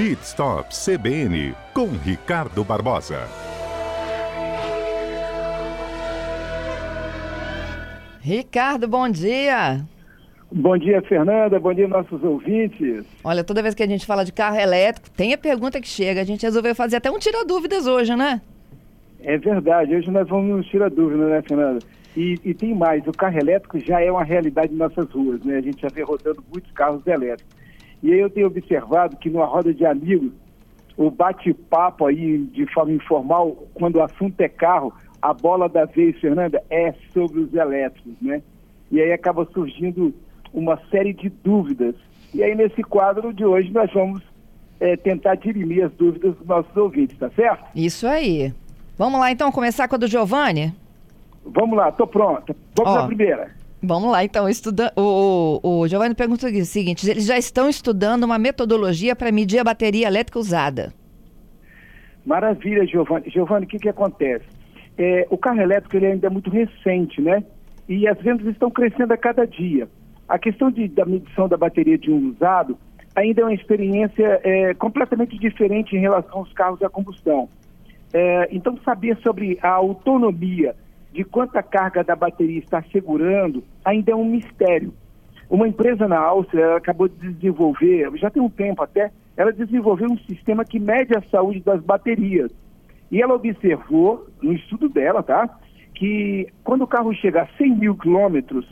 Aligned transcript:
Pit 0.00 0.22
Stop 0.22 0.70
CBN 0.74 1.54
com 1.74 1.88
Ricardo 1.88 2.64
Barbosa. 2.64 3.18
Ricardo, 8.22 8.88
bom 8.88 9.10
dia. 9.10 9.84
Bom 10.50 10.78
dia, 10.78 11.02
Fernanda. 11.02 11.60
Bom 11.60 11.74
dia, 11.74 11.86
nossos 11.86 12.24
ouvintes. 12.24 13.04
Olha, 13.22 13.44
toda 13.44 13.62
vez 13.62 13.74
que 13.74 13.82
a 13.82 13.86
gente 13.86 14.06
fala 14.06 14.24
de 14.24 14.32
carro 14.32 14.56
elétrico, 14.56 15.10
tem 15.10 15.34
a 15.34 15.38
pergunta 15.38 15.78
que 15.78 15.86
chega. 15.86 16.22
A 16.22 16.24
gente 16.24 16.46
resolveu 16.46 16.74
fazer 16.74 16.96
até 16.96 17.10
um 17.10 17.18
tira-dúvidas 17.18 17.86
hoje, 17.86 18.16
né? 18.16 18.40
É 19.22 19.36
verdade. 19.36 19.94
Hoje 19.94 20.10
nós 20.10 20.26
vamos 20.26 20.56
nos 20.56 20.66
tirar 20.68 20.88
dúvida, 20.88 21.26
né, 21.26 21.42
Fernanda? 21.46 21.80
E, 22.16 22.40
e, 22.42 22.54
tem 22.54 22.74
mais, 22.74 23.06
o 23.06 23.12
carro 23.12 23.38
elétrico 23.38 23.78
já 23.78 24.00
é 24.00 24.10
uma 24.10 24.24
realidade 24.24 24.72
em 24.72 24.78
nossas 24.78 25.10
ruas, 25.10 25.44
né? 25.44 25.58
A 25.58 25.60
gente 25.60 25.82
já 25.82 25.88
vê 25.88 26.02
rodando 26.02 26.42
muitos 26.50 26.72
carros 26.72 27.06
elétricos. 27.06 27.59
E 28.02 28.12
aí 28.12 28.18
eu 28.18 28.30
tenho 28.30 28.46
observado 28.46 29.16
que 29.16 29.28
numa 29.28 29.46
roda 29.46 29.72
de 29.72 29.84
amigos, 29.84 30.32
o 30.96 31.10
bate-papo 31.10 32.06
aí 32.06 32.38
de 32.38 32.66
forma 32.72 32.92
informal, 32.92 33.56
quando 33.74 33.96
o 33.96 34.02
assunto 34.02 34.40
é 34.40 34.48
carro, 34.48 34.92
a 35.20 35.34
bola 35.34 35.68
da 35.68 35.84
vez, 35.84 36.18
Fernanda, 36.18 36.62
é 36.70 36.94
sobre 37.12 37.40
os 37.40 37.54
elétricos, 37.54 38.14
né? 38.20 38.42
E 38.90 39.00
aí 39.00 39.12
acaba 39.12 39.46
surgindo 39.52 40.14
uma 40.52 40.78
série 40.90 41.12
de 41.12 41.28
dúvidas. 41.28 41.94
E 42.34 42.42
aí 42.42 42.54
nesse 42.54 42.82
quadro 42.82 43.32
de 43.32 43.44
hoje 43.44 43.70
nós 43.70 43.92
vamos 43.92 44.22
é, 44.78 44.96
tentar 44.96 45.34
dirimir 45.36 45.84
as 45.84 45.92
dúvidas 45.92 46.34
dos 46.36 46.46
nossos 46.46 46.74
ouvintes, 46.76 47.18
tá 47.18 47.30
certo? 47.30 47.64
Isso 47.74 48.06
aí. 48.06 48.52
Vamos 48.96 49.20
lá 49.20 49.30
então 49.30 49.52
começar 49.52 49.88
com 49.88 49.94
a 49.94 49.98
do 49.98 50.06
Giovanni? 50.06 50.74
Vamos 51.44 51.76
lá, 51.76 51.90
tô 51.92 52.06
pronta. 52.06 52.54
Vamos 52.76 52.92
Ó, 52.92 53.06
primeira. 53.06 53.50
Vamos 53.82 54.10
lá, 54.10 54.24
então. 54.24 54.48
Estuda... 54.48 54.92
O, 54.96 55.60
o, 55.62 55.80
o 55.80 55.88
Giovanni 55.88 56.14
pergunta 56.14 56.46
o 56.46 56.64
seguinte: 56.64 57.08
eles 57.08 57.26
já 57.26 57.38
estão 57.38 57.68
estudando 57.68 58.24
uma 58.24 58.38
metodologia 58.38 59.16
para 59.16 59.32
medir 59.32 59.58
a 59.58 59.64
bateria 59.64 60.06
elétrica 60.06 60.38
usada. 60.38 60.92
Maravilha, 62.24 62.86
Giovanni. 62.86 63.30
Giovanni, 63.30 63.64
o 63.64 63.68
que, 63.68 63.78
que 63.78 63.88
acontece? 63.88 64.44
É, 64.98 65.26
o 65.30 65.38
carro 65.38 65.60
elétrico 65.60 65.96
ele 65.96 66.06
ainda 66.06 66.26
é 66.26 66.30
muito 66.30 66.50
recente, 66.50 67.20
né? 67.20 67.42
E 67.88 68.06
as 68.06 68.20
vendas 68.20 68.46
estão 68.46 68.70
crescendo 68.70 69.12
a 69.12 69.16
cada 69.16 69.46
dia. 69.46 69.88
A 70.28 70.38
questão 70.38 70.70
de, 70.70 70.86
da 70.88 71.04
medição 71.04 71.48
da 71.48 71.56
bateria 71.56 71.96
de 71.96 72.10
um 72.10 72.30
usado 72.30 72.78
ainda 73.16 73.40
é 73.40 73.44
uma 73.44 73.54
experiência 73.54 74.40
é, 74.44 74.74
completamente 74.74 75.38
diferente 75.38 75.96
em 75.96 76.00
relação 76.00 76.38
aos 76.38 76.52
carros 76.52 76.82
a 76.82 76.88
combustão. 76.88 77.48
É, 78.12 78.48
então, 78.52 78.78
saber 78.84 79.16
sobre 79.22 79.58
a 79.62 79.70
autonomia 79.70 80.74
de 81.12 81.24
quanta 81.24 81.62
carga 81.62 82.04
da 82.04 82.14
bateria 82.14 82.58
está 82.58 82.82
segurando 82.92 83.64
ainda 83.84 84.12
é 84.12 84.14
um 84.14 84.24
mistério. 84.24 84.94
Uma 85.48 85.66
empresa 85.66 86.06
na 86.06 86.18
Áustria 86.18 86.76
acabou 86.76 87.08
de 87.08 87.32
desenvolver, 87.32 88.10
já 88.16 88.30
tem 88.30 88.40
um 88.40 88.48
tempo 88.48 88.82
até, 88.82 89.10
ela 89.36 89.52
desenvolveu 89.52 90.08
um 90.08 90.18
sistema 90.18 90.64
que 90.64 90.78
mede 90.78 91.16
a 91.16 91.22
saúde 91.22 91.60
das 91.60 91.82
baterias. 91.82 92.52
E 93.10 93.20
ela 93.20 93.34
observou, 93.34 94.28
no 94.40 94.52
estudo 94.52 94.88
dela, 94.88 95.22
tá? 95.22 95.48
Que 95.94 96.46
quando 96.62 96.82
o 96.82 96.86
carro 96.86 97.12
chega 97.14 97.42
a 97.42 97.48
100 97.58 97.76
mil 97.76 97.96
quilômetros, 97.96 98.64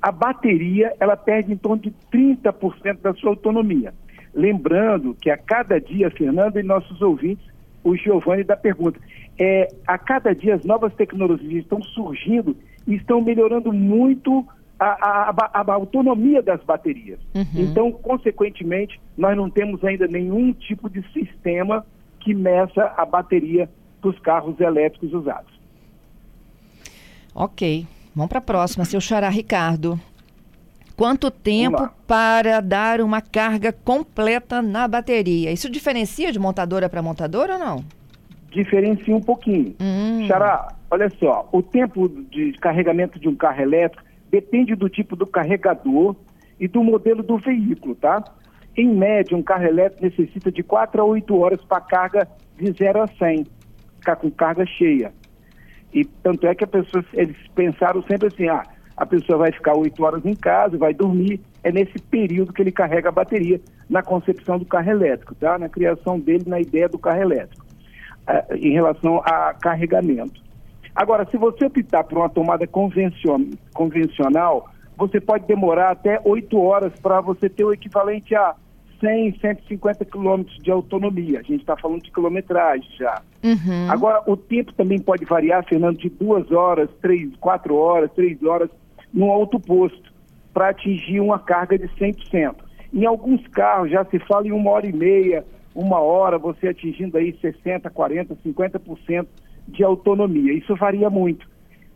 a 0.00 0.10
bateria 0.10 0.94
ela 0.98 1.16
perde 1.16 1.52
em 1.52 1.56
torno 1.56 1.82
de 1.82 1.92
30% 2.10 3.00
da 3.02 3.12
sua 3.14 3.30
autonomia. 3.30 3.92
Lembrando 4.34 5.14
que 5.20 5.30
a 5.30 5.36
cada 5.36 5.78
dia, 5.78 6.10
Fernando 6.10 6.58
e 6.58 6.62
nossos 6.62 7.02
ouvintes, 7.02 7.46
o 7.84 7.94
Giovanni 7.96 8.44
da 8.44 8.56
pergunta. 8.56 8.98
É, 9.38 9.68
a 9.86 9.96
cada 9.98 10.34
dia 10.34 10.54
as 10.54 10.64
novas 10.64 10.92
tecnologias 10.94 11.62
estão 11.62 11.82
surgindo 11.82 12.56
e 12.86 12.94
estão 12.94 13.20
melhorando 13.20 13.72
muito 13.72 14.46
a, 14.78 15.30
a, 15.30 15.30
a, 15.30 15.60
a 15.60 15.74
autonomia 15.74 16.42
das 16.42 16.62
baterias. 16.64 17.18
Uhum. 17.34 17.46
Então, 17.54 17.92
consequentemente, 17.92 19.00
nós 19.16 19.36
não 19.36 19.48
temos 19.48 19.82
ainda 19.84 20.06
nenhum 20.06 20.52
tipo 20.52 20.90
de 20.90 21.02
sistema 21.12 21.86
que 22.20 22.34
meça 22.34 22.92
a 22.96 23.04
bateria 23.04 23.68
dos 24.00 24.18
carros 24.18 24.58
elétricos 24.60 25.12
usados. 25.12 25.52
Ok. 27.34 27.86
Vamos 28.14 28.28
para 28.28 28.38
a 28.38 28.42
próxima, 28.42 28.84
seu 28.84 29.00
xará 29.00 29.28
Ricardo. 29.28 29.98
Quanto 30.96 31.30
tempo 31.30 31.88
para 32.06 32.60
dar 32.60 33.00
uma 33.00 33.22
carga 33.22 33.72
completa 33.72 34.60
na 34.60 34.86
bateria? 34.86 35.50
Isso 35.50 35.70
diferencia 35.70 36.30
de 36.30 36.38
montadora 36.38 36.88
para 36.88 37.00
montadora 37.02 37.54
ou 37.54 37.58
não? 37.58 37.84
Diferencia 38.52 39.16
um 39.16 39.20
pouquinho. 39.20 39.74
Hum. 39.80 40.26
Xará, 40.26 40.68
olha 40.90 41.08
só, 41.18 41.48
o 41.52 41.62
tempo 41.62 42.08
de 42.08 42.52
carregamento 42.58 43.18
de 43.18 43.28
um 43.28 43.34
carro 43.34 43.62
elétrico 43.62 44.04
depende 44.30 44.74
do 44.74 44.88
tipo 44.88 45.16
do 45.16 45.26
carregador 45.26 46.14
e 46.60 46.68
do 46.68 46.82
modelo 46.82 47.22
do 47.22 47.38
veículo, 47.38 47.94
tá? 47.94 48.22
Em 48.76 48.88
média, 48.88 49.36
um 49.36 49.42
carro 49.42 49.64
elétrico 49.64 50.04
necessita 50.04 50.50
de 50.50 50.62
4 50.62 51.00
a 51.00 51.04
8 51.04 51.38
horas 51.38 51.62
para 51.64 51.80
carga 51.80 52.28
de 52.56 52.72
0 52.72 53.02
a 53.02 53.06
100, 53.06 53.46
ficar 53.98 54.16
com 54.16 54.30
carga 54.30 54.64
cheia. 54.66 55.12
E 55.92 56.04
tanto 56.04 56.46
é 56.46 56.54
que 56.54 56.64
a 56.64 56.66
pessoa, 56.66 57.04
eles 57.12 57.36
pensaram 57.54 58.02
sempre 58.04 58.28
assim, 58.28 58.48
ah, 58.48 58.62
a 58.96 59.06
pessoa 59.06 59.38
vai 59.38 59.52
ficar 59.52 59.76
oito 59.76 60.02
horas 60.04 60.24
em 60.24 60.34
casa, 60.34 60.78
vai 60.78 60.94
dormir. 60.94 61.40
É 61.62 61.70
nesse 61.70 61.98
período 61.98 62.52
que 62.52 62.62
ele 62.62 62.72
carrega 62.72 63.08
a 63.08 63.12
bateria 63.12 63.60
na 63.88 64.02
concepção 64.02 64.58
do 64.58 64.64
carro 64.64 64.90
elétrico, 64.90 65.34
tá? 65.34 65.58
Na 65.58 65.68
criação 65.68 66.18
dele, 66.18 66.44
na 66.46 66.60
ideia 66.60 66.88
do 66.88 66.98
carro 66.98 67.20
elétrico, 67.20 67.64
em 68.58 68.72
relação 68.72 69.18
a 69.24 69.54
carregamento. 69.54 70.40
Agora, 70.94 71.26
se 71.30 71.36
você 71.36 71.64
optar 71.64 72.04
por 72.04 72.18
uma 72.18 72.28
tomada 72.28 72.66
convencion 72.66 73.50
convencional, 73.72 74.68
você 74.96 75.20
pode 75.20 75.46
demorar 75.46 75.90
até 75.90 76.20
oito 76.24 76.60
horas 76.60 76.92
para 77.00 77.20
você 77.20 77.48
ter 77.48 77.64
o 77.64 77.72
equivalente 77.72 78.34
a 78.34 78.54
100, 79.00 79.38
150 79.40 80.04
quilômetros 80.04 80.56
de 80.58 80.70
autonomia. 80.70 81.40
A 81.40 81.42
gente 81.42 81.60
está 81.60 81.76
falando 81.76 82.02
de 82.02 82.10
quilometragem 82.12 82.88
já. 82.96 83.20
Uhum. 83.42 83.90
Agora, 83.90 84.22
o 84.26 84.36
tempo 84.36 84.72
também 84.74 85.00
pode 85.00 85.24
variar, 85.24 85.64
Fernando, 85.66 85.98
de 85.98 86.08
duas 86.08 86.50
horas, 86.52 86.88
três, 87.00 87.34
quatro 87.40 87.74
horas, 87.74 88.10
três 88.12 88.40
horas 88.44 88.70
no 89.12 89.30
alto 89.30 89.58
posto 89.58 90.12
para 90.54 90.68
atingir 90.68 91.20
uma 91.20 91.38
carga 91.38 91.76
de 91.76 91.88
100%. 91.88 92.54
Em 92.94 93.04
alguns 93.06 93.46
carros 93.48 93.90
já 93.90 94.04
se 94.04 94.18
fala 94.20 94.46
em 94.46 94.52
uma 94.52 94.70
hora 94.70 94.86
e 94.86 94.92
meia, 94.92 95.44
uma 95.74 96.00
hora, 96.00 96.38
você 96.38 96.68
atingindo 96.68 97.16
aí 97.16 97.32
60%, 97.32 97.82
40%, 97.90 98.36
50% 98.44 99.26
de 99.68 99.84
autonomia. 99.84 100.52
Isso 100.52 100.74
varia 100.76 101.08
muito. 101.08 101.48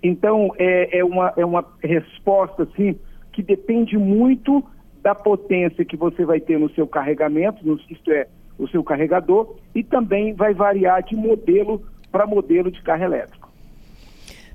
Então, 0.03 0.51
é, 0.59 0.99
é, 0.99 1.05
uma, 1.05 1.33
é 1.37 1.45
uma 1.45 1.65
resposta, 1.83 2.63
assim, 2.63 2.97
que 3.33 3.43
depende 3.43 3.99
muito 3.99 4.65
da 5.03 5.15
potência 5.15 5.85
que 5.85 5.97
você 5.97 6.25
vai 6.25 6.41
ter 6.41 6.59
no 6.59 6.71
seu 6.71 6.87
carregamento, 6.87 7.67
no, 7.67 7.79
isto 7.91 8.11
é, 8.11 8.27
o 8.59 8.67
seu 8.69 8.83
carregador, 8.83 9.57
e 9.75 9.83
também 9.83 10.33
vai 10.33 10.55
variar 10.55 11.03
de 11.03 11.15
modelo 11.15 11.83
para 12.11 12.27
modelo 12.27 12.71
de 12.71 12.81
carro 12.83 13.05
elétrico. 13.05 13.47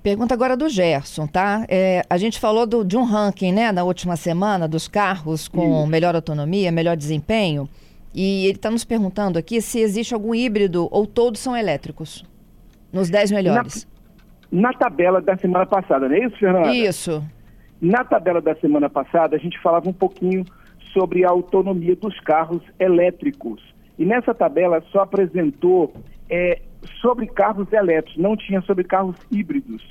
Pergunta 0.01 0.33
agora 0.33 0.57
do 0.57 0.67
Gerson, 0.67 1.27
tá? 1.27 1.63
É, 1.69 2.03
a 2.09 2.17
gente 2.17 2.39
falou 2.39 2.65
do, 2.65 2.83
de 2.83 2.97
um 2.97 3.03
ranking, 3.03 3.51
né, 3.51 3.71
na 3.71 3.83
última 3.83 4.15
semana, 4.15 4.67
dos 4.67 4.87
carros 4.87 5.47
com 5.47 5.85
melhor 5.85 6.15
autonomia, 6.15 6.71
melhor 6.71 6.97
desempenho. 6.97 7.69
E 8.13 8.45
ele 8.45 8.55
está 8.55 8.69
nos 8.69 8.83
perguntando 8.83 9.39
aqui 9.39 9.61
se 9.61 9.79
existe 9.79 10.13
algum 10.13 10.35
híbrido 10.35 10.87
ou 10.91 11.05
todos 11.07 11.39
são 11.39 11.55
elétricos 11.55 12.25
nos 12.91 13.09
10 13.09 13.31
melhores. 13.31 13.87
Na, 14.51 14.69
na, 14.69 14.73
tabela 14.77 15.21
da 15.21 15.37
semana 15.37 15.65
passada, 15.65 16.09
não 16.09 16.15
é 16.15 16.25
isso, 16.25 16.37
Fernanda? 16.37 16.73
Isso. 16.73 17.23
Na 17.81 18.03
tabela 18.03 18.41
da 18.41 18.53
semana 18.55 18.89
passada, 18.89 19.35
a 19.35 19.39
gente 19.39 19.57
falava 19.59 19.89
um 19.89 19.93
pouquinho 19.93 20.45
sobre 20.93 21.23
a 21.23 21.29
autonomia 21.29 21.95
dos 21.95 22.19
carros 22.19 22.61
elétricos. 22.77 23.61
E 23.97 24.05
nessa 24.05 24.33
tabela 24.33 24.83
só 24.91 25.01
apresentou 25.01 25.93
é, 26.29 26.61
sobre 27.01 27.27
carros 27.27 27.71
elétricos, 27.71 28.21
não 28.21 28.35
tinha 28.35 28.61
sobre 28.61 28.83
carros 28.83 29.15
híbridos. 29.31 29.81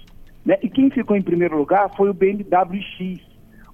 Né? 0.44 0.58
E 0.62 0.68
quem 0.68 0.90
ficou 0.90 1.16
em 1.16 1.22
primeiro 1.22 1.56
lugar 1.56 1.90
foi 1.96 2.10
o 2.10 2.14
BMW 2.14 2.82
X, 2.96 3.20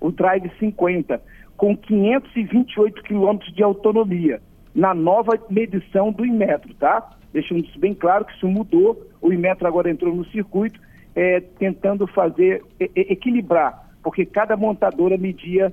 o 0.01 0.11
Drive 0.11 0.51
50, 0.59 1.21
com 1.57 1.77
528 1.77 3.03
quilômetros 3.03 3.53
de 3.55 3.63
autonomia, 3.63 4.41
na 4.75 4.95
nova 4.95 5.33
medição 5.49 6.13
do 6.13 6.25
Inmetro, 6.25 6.75
tá? 6.75 7.11
Deixando 7.33 7.65
isso 7.65 7.79
bem 7.79 7.95
claro 7.95 8.25
que 8.25 8.35
isso 8.35 8.47
mudou, 8.47 9.07
o 9.21 9.33
Inmetro 9.33 9.67
agora 9.67 9.91
entrou 9.91 10.15
no 10.15 10.25
circuito, 10.27 10.79
é, 11.15 11.41
tentando 11.41 12.07
fazer, 12.07 12.63
é, 12.79 12.89
equilibrar, 12.95 13.91
porque 14.03 14.27
cada 14.27 14.57
montadora 14.57 15.17
media 15.17 15.73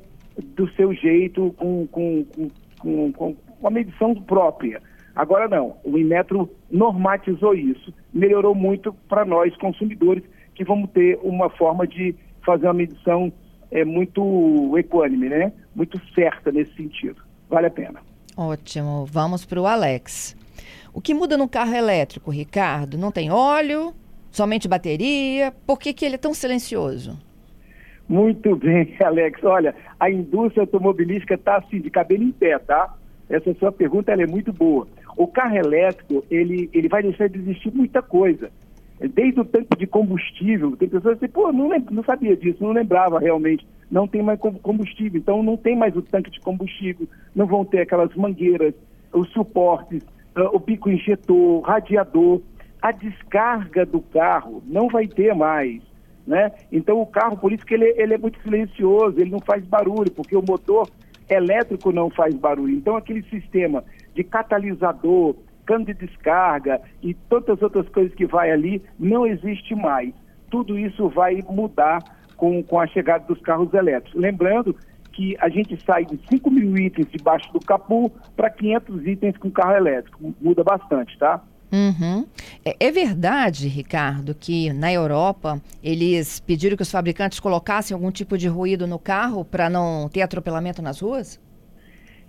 do 0.56 0.70
seu 0.72 0.94
jeito, 0.94 1.54
com, 1.58 1.86
com, 1.88 2.26
com, 2.80 3.12
com, 3.12 3.36
com 3.36 3.68
a 3.68 3.70
medição 3.70 4.16
própria. 4.16 4.82
Agora 5.16 5.48
não, 5.48 5.76
o 5.84 5.98
Inmetro 5.98 6.50
normatizou 6.72 7.54
isso, 7.54 7.94
melhorou 8.14 8.56
muito 8.56 8.94
para 9.08 9.24
nós 9.26 9.56
consumidores 9.58 10.24
que 10.56 10.64
vamos 10.64 10.90
ter 10.92 11.20
uma 11.22 11.50
forma 11.50 11.86
de 11.86 12.16
fazer 12.44 12.68
uma 12.68 12.74
medição 12.74 13.32
é, 13.74 13.84
muito 13.84 14.78
equânime, 14.78 15.28
né? 15.28 15.52
Muito 15.76 16.00
certa 16.14 16.52
nesse 16.52 16.74
sentido. 16.76 17.22
Vale 17.50 17.68
a 17.68 17.72
pena. 17.72 18.00
Ótimo. 18.38 19.06
Vamos 19.06 19.46
para 19.46 19.60
o 19.60 19.66
Alex. 19.66 20.38
O 20.94 21.02
que 21.02 21.14
muda 21.14 21.36
no 21.36 21.50
carro 21.50 21.74
elétrico, 21.74 22.30
Ricardo? 22.30 22.98
Não 22.98 23.12
tem 23.12 23.32
óleo, 23.32 23.94
somente 24.32 24.68
bateria. 24.68 25.52
Por 25.66 25.80
que, 25.80 25.92
que 25.92 26.06
ele 26.06 26.16
é 26.16 26.20
tão 26.20 26.34
silencioso? 26.34 27.20
Muito 28.08 28.56
bem, 28.58 28.96
Alex. 29.04 29.44
Olha, 29.44 29.76
a 30.00 30.10
indústria 30.10 30.62
automobilística 30.62 31.34
está 31.34 31.58
assim, 31.58 31.82
de 31.82 31.90
cabelo 31.90 32.24
em 32.24 32.32
pé, 32.32 32.60
tá? 32.60 32.94
essa 33.30 33.54
sua 33.56 33.72
pergunta 33.72 34.12
é 34.12 34.28
muito 34.28 34.54
boa. 34.54 34.88
O 35.18 35.28
carro 35.28 35.56
elétrico, 35.56 36.24
ele, 36.30 36.70
ele 36.74 36.88
vai 36.88 37.02
deixar 37.02 37.28
de 37.28 37.40
existir 37.40 37.74
muita 37.74 38.02
coisa. 38.02 38.52
Desde 39.10 39.42
o 39.42 39.46
tanque 39.46 39.78
de 39.78 39.86
combustível, 39.86 40.78
tem 40.78 40.88
pessoas 40.88 41.20
que 41.20 41.26
dizem, 41.26 41.30
pô, 41.30 41.52
não, 41.52 41.70
não 41.92 42.04
sabia 42.04 42.38
disso, 42.38 42.64
não 42.64 42.72
lembrava 42.72 43.20
realmente. 43.20 43.68
Não 43.92 44.08
tem 44.08 44.24
mais 44.24 44.40
combustível, 44.40 45.20
então 45.20 45.44
não 45.44 45.58
tem 45.58 45.76
mais 45.76 45.96
o 45.96 46.02
tanque 46.02 46.32
de 46.32 46.40
combustível, 46.40 47.08
não 47.36 47.46
vão 47.46 47.66
ter 47.66 47.82
aquelas 47.82 48.16
mangueiras, 48.16 48.74
os 49.12 49.30
suportes, 49.32 50.04
ah, 50.36 50.50
o 50.52 50.60
pico 50.60 50.90
injetor, 50.90 51.62
radiador. 51.62 52.42
A 52.82 52.92
descarga 52.92 53.86
do 53.86 54.02
carro 54.02 54.64
não 54.66 54.88
vai 54.88 55.08
ter 55.08 55.34
mais. 55.34 55.82
Né? 56.26 56.52
Então 56.72 57.02
o 57.02 57.06
carro, 57.06 57.38
por 57.38 57.52
isso 57.52 57.66
que 57.66 57.74
ele, 57.74 57.94
ele 57.98 58.14
é 58.14 58.18
muito 58.18 58.42
silencioso, 58.42 59.20
ele 59.20 59.30
não 59.30 59.40
faz 59.40 59.64
barulho, 59.66 60.12
porque 60.12 60.36
o 60.36 60.42
motor 60.42 60.90
elétrico 61.30 61.92
não 61.92 62.10
faz 62.10 62.34
barulho. 62.36 62.76
Então 62.76 62.96
aquele 62.96 63.22
sistema 63.24 63.84
de 64.16 64.24
catalisador, 64.24 65.36
cano 65.66 65.86
de 65.86 65.94
descarga 65.94 66.82
e 67.02 67.14
tantas 67.14 67.62
outras 67.62 67.88
coisas 67.90 68.14
que 68.14 68.26
vai 68.26 68.52
ali 68.52 68.82
não 69.00 69.26
existe 69.26 69.76
mais. 69.76 70.14
Tudo 70.50 70.78
isso 70.78 71.10
vai 71.10 71.40
mudar 71.50 72.00
com, 72.38 72.62
com 72.64 72.80
a 72.80 72.88
chegada 72.88 73.26
dos 73.26 73.40
carros 73.42 73.74
elétricos. 73.74 74.20
Lembrando 74.20 74.76
que 75.12 75.38
a 75.40 75.48
gente 75.48 75.78
sai 75.86 76.06
de 76.06 76.20
5 76.30 76.50
mil 76.50 76.78
itens 76.78 77.08
debaixo 77.12 77.52
do 77.54 77.60
capô 77.60 78.12
para 78.36 78.50
500 78.50 79.08
itens 79.08 79.38
com 79.38 79.50
carro 79.50 79.76
elétrico. 79.76 80.34
Muda 80.42 80.64
bastante, 80.64 81.18
tá? 81.18 81.42
Uhum. 81.72 82.28
É, 82.64 82.76
é, 82.80 82.92
verdade, 82.92 83.68
Ricardo, 83.68 84.36
que 84.36 84.72
na 84.74 84.94
Europa 84.94 85.60
eles 85.84 86.40
pediram 86.40 86.78
que 86.78 86.84
os 86.84 86.92
fabricantes 86.92 87.40
colocassem 87.40 87.96
algum 87.96 88.12
tipo 88.12 88.38
de 88.38 88.48
ruído 88.48 88.86
no 88.86 89.00
carro 89.00 89.44
para 89.44 89.70
não 89.72 90.08
ter 90.08 90.22
atropelamento 90.22 90.84
nas 90.84 91.00
ruas? 91.00 91.42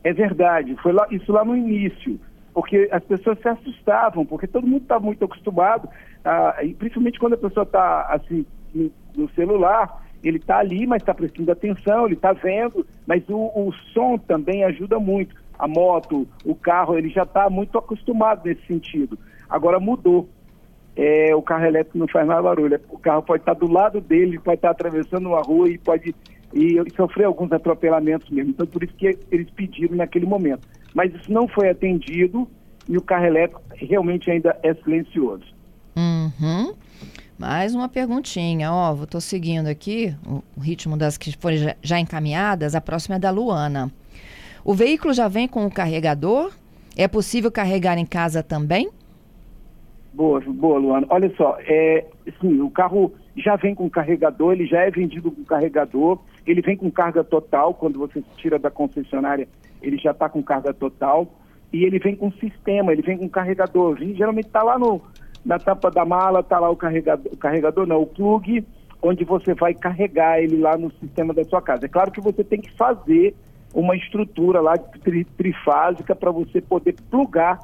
É 0.02 0.14
verdade. 0.14 0.75
Foi 0.82 0.92
lá, 0.92 1.06
isso 1.10 1.31
lá 1.31 1.44
no 1.44 1.54
início, 1.54 2.19
porque 2.54 2.88
as 2.92 3.02
pessoas 3.02 3.38
se 3.40 3.48
assustavam, 3.48 4.24
porque 4.24 4.46
todo 4.46 4.66
mundo 4.66 4.82
está 4.82 5.00
muito 5.00 5.24
acostumado, 5.24 5.88
a, 6.24 6.62
e 6.62 6.72
principalmente 6.72 7.18
quando 7.18 7.34
a 7.34 7.38
pessoa 7.38 7.64
está 7.64 8.02
assim 8.10 8.46
no, 8.72 8.90
no 9.16 9.28
celular, 9.30 10.02
ele 10.22 10.38
está 10.38 10.58
ali, 10.58 10.86
mas 10.86 11.02
está 11.02 11.12
prestando 11.12 11.50
atenção, 11.50 12.06
ele 12.06 12.14
está 12.14 12.32
vendo, 12.32 12.86
mas 13.06 13.28
o, 13.28 13.36
o 13.36 13.72
som 13.92 14.16
também 14.16 14.64
ajuda 14.64 14.98
muito. 14.98 15.34
A 15.58 15.68
moto, 15.68 16.26
o 16.44 16.54
carro, 16.54 16.96
ele 16.96 17.10
já 17.10 17.24
está 17.24 17.50
muito 17.50 17.76
acostumado 17.76 18.42
nesse 18.44 18.66
sentido. 18.66 19.18
Agora 19.48 19.78
mudou. 19.78 20.28
É, 20.96 21.34
o 21.34 21.42
carro 21.42 21.64
elétrico 21.64 21.98
não 21.98 22.08
faz 22.08 22.26
mais 22.26 22.42
barulho. 22.42 22.80
O 22.88 22.98
carro 22.98 23.22
pode 23.22 23.42
estar 23.42 23.54
do 23.54 23.70
lado 23.70 24.00
dele, 24.00 24.38
pode 24.38 24.56
estar 24.56 24.70
atravessando 24.70 25.28
uma 25.28 25.42
rua 25.42 25.68
e 25.68 25.78
pode 25.78 26.14
e, 26.52 26.78
e 26.78 26.90
sofrer 26.94 27.24
alguns 27.24 27.52
atropelamentos 27.52 28.30
mesmo. 28.30 28.50
Então, 28.50 28.66
por 28.66 28.82
isso 28.82 28.94
que 28.94 29.18
eles 29.30 29.50
pediram 29.50 29.96
naquele 29.96 30.26
momento. 30.26 30.66
Mas 30.94 31.12
isso 31.12 31.31
não 31.31 31.49
foi 31.49 31.69
atendido 31.69 32.49
e 32.88 32.96
o 32.96 33.02
carro 33.02 33.26
elétrico 33.26 33.61
realmente 33.75 34.31
ainda 34.31 34.56
é 34.62 34.73
silencioso. 34.75 35.44
Uhum. 35.96 36.75
Mais 37.37 37.75
uma 37.75 37.88
perguntinha, 37.88 38.73
ó, 38.73 38.94
estou 39.02 39.20
seguindo 39.20 39.67
aqui 39.67 40.14
o 40.56 40.61
ritmo 40.61 40.96
das 40.96 41.19
que 41.19 41.37
foram 41.37 41.56
já, 41.56 41.76
já 41.82 41.99
encaminhadas. 41.99 42.75
A 42.76 42.81
próxima 42.81 43.17
é 43.17 43.19
da 43.19 43.31
Luana. 43.31 43.91
O 44.64 44.73
veículo 44.73 45.12
já 45.12 45.26
vem 45.26 45.49
com 45.49 45.67
o 45.67 45.70
carregador? 45.70 46.52
É 46.96 47.08
possível 47.08 47.50
carregar 47.50 47.99
em 47.99 48.06
casa 48.06 48.43
também? 48.43 48.88
Boa, 50.12 50.41
boa, 50.41 50.79
Luana. 50.79 51.06
Olha 51.11 51.35
só, 51.37 51.58
é, 51.67 52.06
sim, 52.41 52.61
o 52.61 52.70
carro 52.70 53.12
já 53.37 53.56
vem 53.56 53.75
com 53.75 53.91
carregador, 53.91 54.52
ele 54.52 54.64
já 54.64 54.82
é 54.82 54.91
vendido 54.91 55.31
com 55.32 55.43
carregador, 55.43 56.20
ele 56.46 56.62
vem 56.62 56.76
com 56.76 56.88
carga 56.88 57.25
total, 57.25 57.75
quando 57.75 57.99
você 57.99 58.23
tira 58.37 58.58
da 58.58 58.70
concessionária, 58.70 59.49
ele 59.86 59.98
já 59.98 60.10
está 60.10 60.28
com 60.28 60.42
carga 60.42 60.72
total, 60.72 61.28
e 61.72 61.84
ele 61.84 61.98
vem 61.98 62.14
com 62.14 62.31
sistema, 62.32 62.92
ele 62.92 63.02
vem 63.02 63.19
com 63.19 63.28
carregador. 63.28 63.98
Geralmente 63.98 64.46
está 64.46 64.62
lá 64.62 64.78
no, 64.78 65.02
na 65.44 65.58
tampa 65.58 65.90
da 65.90 66.04
mala, 66.04 66.40
está 66.40 66.58
lá 66.58 66.70
o 66.70 66.76
carregador, 66.76 67.32
o 67.32 67.36
carregador 67.36 67.86
não, 67.86 68.02
o 68.02 68.06
plug, 68.06 68.64
onde 69.02 69.25
você 69.25 69.54
vai 69.54 69.75
carregar 69.75 70.40
ele 70.40 70.56
lá 70.56 70.78
no 70.78 70.90
sistema 70.92 71.34
da 71.34 71.44
sua 71.44 71.60
casa. 71.60 71.86
É 71.86 71.88
claro 71.88 72.10
que 72.10 72.20
você 72.20 72.42
tem 72.42 72.60
que 72.60 72.72
fazer 72.76 73.34
uma 73.75 73.96
estrutura 73.96 74.60
lá 74.60 74.78
tri, 74.78 75.25
trifásica 75.25 76.14
para 76.14 76.31
você 76.31 76.60
poder 76.60 76.94
plugar 77.10 77.58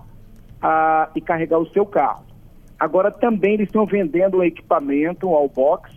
a, 0.61 1.09
e 1.15 1.21
carregar 1.21 1.59
o 1.59 1.71
seu 1.71 1.87
carro. 1.87 2.25
Agora 2.79 3.11
também 3.11 3.55
eles 3.55 3.69
estão 3.69 3.87
vendendo 3.87 4.39
um 4.39 4.45
equipamento, 4.45 5.29
um 5.29 5.35
Allbox, 5.35 5.91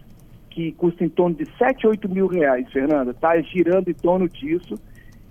que 0.50 0.72
custa 0.74 1.04
em 1.04 1.10
torno 1.10 1.36
de 1.36 1.46
7, 1.58 1.88
8 1.88 2.08
mil 2.08 2.28
reais, 2.28 2.72
Fernanda. 2.72 3.12
Está 3.12 3.40
girando 3.42 3.90
em 3.90 3.94
torno 3.94 4.30
disso 4.30 4.75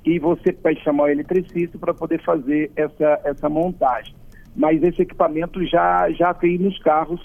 e 0.05 0.19
você 0.19 0.53
vai 0.63 0.75
chamar 0.77 1.05
o 1.05 1.09
eletricista 1.09 1.79
para 1.79 1.95
poder 1.95 2.23
fazer 2.23 2.71
essa, 2.77 3.21
essa 3.25 3.49
montagem. 3.49 4.15
Mas 4.55 4.83
esse 4.83 5.03
equipamento 5.03 5.65
já, 5.67 6.11
já 6.11 6.35
tem 6.35 6.59
nos 6.59 6.79
carros 6.81 7.21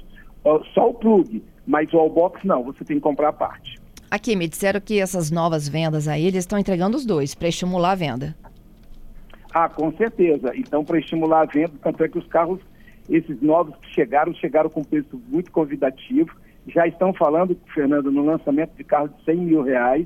só 0.73 0.89
o 0.89 0.93
plug, 0.93 1.43
mas 1.65 1.91
o 1.93 1.97
Allbox 1.97 2.41
não, 2.43 2.63
você 2.63 2.85
tem 2.85 2.97
que 2.97 3.01
comprar 3.01 3.29
a 3.29 3.33
parte. 3.33 3.77
Aqui, 4.09 4.35
me 4.35 4.47
disseram 4.47 4.79
que 4.79 5.01
essas 5.01 5.29
novas 5.29 5.67
vendas 5.67 6.07
aí, 6.07 6.25
eles 6.25 6.39
estão 6.39 6.57
entregando 6.57 6.95
os 6.95 7.05
dois 7.05 7.35
para 7.35 7.49
estimular 7.49 7.91
a 7.91 7.95
venda. 7.95 8.35
Ah, 9.53 9.67
com 9.67 9.91
certeza. 9.97 10.55
Então, 10.55 10.85
para 10.85 10.99
estimular 10.99 11.41
a 11.41 11.45
venda, 11.45 11.73
tanto 11.81 12.03
é 12.03 12.07
que 12.07 12.17
os 12.17 12.27
carros 12.27 12.61
esses 13.09 13.41
novos 13.41 13.75
que 13.77 13.93
chegaram, 13.93 14.33
chegaram 14.33 14.69
com 14.69 14.83
preço 14.83 15.21
muito 15.29 15.51
convidativo. 15.51 16.35
Já 16.67 16.85
estão 16.87 17.13
falando, 17.13 17.57
Fernando, 17.73 18.11
no 18.11 18.25
lançamento 18.25 18.75
de 18.75 18.83
carros 18.83 19.11
de 19.17 19.23
100 19.23 19.37
mil 19.37 19.61
reais. 19.61 20.05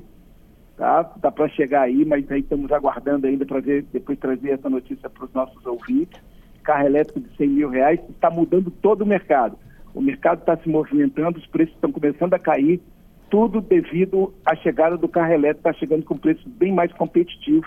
Tá? 0.76 1.10
Dá 1.20 1.30
para 1.30 1.48
chegar 1.48 1.82
aí, 1.82 2.04
mas 2.04 2.30
aí 2.30 2.40
estamos 2.40 2.70
aguardando 2.72 3.26
ainda 3.26 3.44
para 3.44 3.60
ver, 3.60 3.84
depois 3.92 4.18
trazer 4.18 4.50
essa 4.50 4.70
notícia 4.70 5.08
para 5.08 5.24
os 5.24 5.32
nossos 5.32 5.64
ouvintes. 5.66 6.20
Carro 6.62 6.86
elétrico 6.86 7.20
de 7.20 7.36
100 7.36 7.48
mil 7.48 7.68
reais 7.68 8.00
está 8.08 8.30
mudando 8.30 8.70
todo 8.70 9.02
o 9.02 9.06
mercado. 9.06 9.56
O 9.94 10.00
mercado 10.00 10.40
está 10.40 10.56
se 10.56 10.68
movimentando, 10.68 11.38
os 11.38 11.46
preços 11.46 11.74
estão 11.74 11.92
começando 11.92 12.32
a 12.34 12.38
cair, 12.38 12.80
tudo 13.28 13.60
devido 13.60 14.32
à 14.44 14.54
chegada 14.56 14.96
do 14.96 15.08
carro 15.08 15.32
elétrico, 15.32 15.68
está 15.68 15.72
chegando 15.78 16.04
com 16.04 16.16
preço 16.16 16.48
bem 16.48 16.72
mais 16.72 16.92
competitivo 16.92 17.66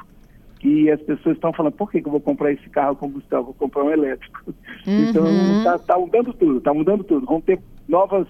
e 0.65 0.89
as 0.89 0.99
pessoas 1.01 1.35
estão 1.35 1.53
falando, 1.53 1.73
por 1.73 1.91
que, 1.91 2.01
que 2.01 2.07
eu 2.07 2.11
vou 2.11 2.19
comprar 2.19 2.51
esse 2.51 2.67
carro 2.69 2.93
a 2.93 2.95
combustão? 2.95 3.43
Vou 3.43 3.53
comprar 3.53 3.83
um 3.83 3.91
elétrico. 3.91 4.43
Uhum. 4.87 5.09
Então 5.09 5.25
está 5.57 5.79
tá 5.79 5.97
mudando 5.97 6.31
tudo, 6.31 6.59
está 6.59 6.71
mudando 6.71 7.03
tudo. 7.03 7.25
Vamos 7.25 7.43
ter 7.43 7.59
novas 7.89 8.27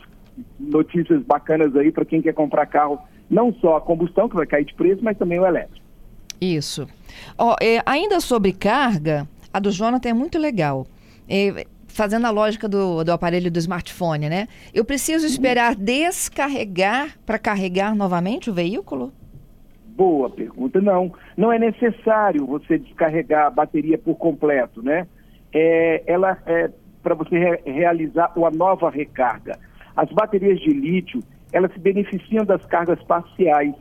notícias 0.58 1.22
bacanas 1.24 1.76
aí 1.76 1.92
para 1.92 2.06
quem 2.06 2.22
quer 2.22 2.34
comprar 2.34 2.66
carro, 2.66 2.98
não 3.30 3.54
só 3.54 3.78
a 3.78 3.82
combustão, 3.82 4.30
que 4.30 4.36
vai 4.36 4.46
cair 4.46 4.66
de 4.66 4.74
preço, 4.74 5.04
mas 5.04 5.18
também 5.18 5.40
o 5.40 5.46
elétrico. 5.46 5.86
Isso. 6.40 6.88
Oh, 7.38 7.56
é, 7.62 7.82
ainda 7.86 8.20
sobre 8.20 8.52
carga, 8.52 9.28
a 9.54 9.60
do 9.60 9.72
Jonathan 9.72 10.10
é 10.10 10.14
muito 10.14 10.38
legal. 10.38 10.86
É, 11.30 11.66
fazendo 11.88 12.28
a 12.28 12.30
lógica 12.30 12.68
do, 12.68 13.04
do 13.04 13.12
aparelho 13.12 13.50
do 13.50 13.58
smartphone, 13.58 14.28
né? 14.28 14.48
Eu 14.74 14.84
preciso 14.84 15.26
esperar 15.26 15.76
descarregar 15.76 17.18
para 17.26 17.40
carregar 17.40 17.96
novamente 17.96 18.50
o 18.50 18.54
veículo? 18.54 19.14
Boa 19.96 20.30
pergunta. 20.30 20.82
Não, 20.82 21.14
não 21.38 21.54
é 21.54 21.58
necessário 21.58 22.46
você 22.46 22.78
descarregar 22.78 23.46
a 23.46 23.50
bateria 23.50 23.98
por 23.98 24.16
completo, 24.16 24.84
né? 24.84 25.08
É, 25.54 26.04
ela 26.06 26.38
é 26.46 26.70
para 27.02 27.16
você 27.16 27.38
re 27.38 27.62
realizar 27.66 28.34
uma 28.36 28.52
nova 28.52 28.90
recarga. 28.90 29.58
As 29.96 30.12
baterias 30.12 30.60
de 30.60 30.72
lítio, 30.72 31.22
elas 31.52 31.72
se 31.74 31.80
beneficiam 31.80 32.46
das 32.46 32.66
cargas 32.66 33.02
parciais 33.04 33.74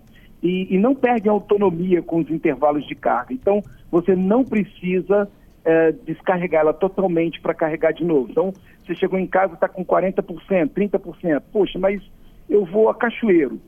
e, 0.43 0.75
e 0.75 0.79
não 0.79 0.95
perdem 0.95 1.31
autonomia 1.31 2.03
com 2.03 2.19
os 2.19 2.31
intervalos 2.31 2.87
de 2.87 2.95
carga. 2.95 3.33
Então, 3.33 3.63
você 3.91 4.15
não 4.15 4.45
precisa 4.45 5.29
é, 5.65 5.93
descarregar 5.93 6.63
ela 6.63 6.75
totalmente 6.75 7.41
para 7.41 7.55
carregar 7.55 7.93
de 7.93 8.05
novo. 8.05 8.31
Então, 8.31 8.53
você 8.85 8.95
chegou 8.95 9.19
em 9.19 9.27
casa, 9.27 9.55
está 9.55 9.69
com 9.69 9.85
40%, 9.85 10.23
30%. 10.71 11.43
Poxa, 11.53 11.79
mas 11.79 12.03
eu 12.49 12.65
vou 12.65 12.89
a 12.89 12.95
Cachoeiro 12.95 13.61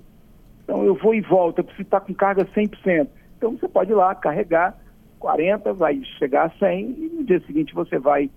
então 0.67 0.85
eu 0.85 0.97
vou 0.97 1.15
e 1.15 1.21
volto, 1.21 1.61
eu 1.61 1.65
preciso 1.65 1.87
estar 1.87 2.01
com 2.01 2.13
carga 2.13 2.45
100%. 2.45 3.07
Então 3.39 3.57
você 3.57 3.69
pode 3.69 3.93
ir 3.93 3.95
lá 3.95 4.13
carregar 4.17 4.77
40, 5.21 5.73
vai 5.73 6.03
chegar 6.19 6.47
a 6.47 6.51
100 6.59 6.81
e 6.81 7.11
no 7.15 7.25
dia 7.25 7.41
seguinte 7.47 7.73
você 7.73 7.99
vai 8.01 8.29